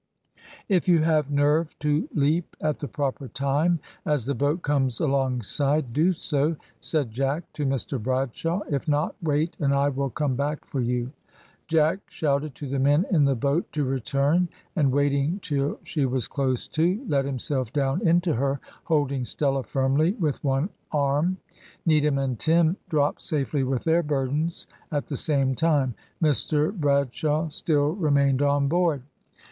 [0.67, 5.93] "If you have nerve to leap at the proper time as the boat comes alongside,
[5.93, 8.61] do so," said Jack to Mr Bradshaw.
[8.67, 11.11] "If not, wait and I will come back for you."
[11.67, 16.27] Jack shouted to the men in the boat to return, and waiting till she was
[16.27, 21.37] close to, let himself down into her, holding Stella firmly with one arm.
[21.85, 25.93] Needham and Tim dropped safely with their burdens at the same time.
[26.19, 29.03] Mr Bradshaw still remained on board.